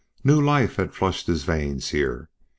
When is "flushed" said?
0.95-1.27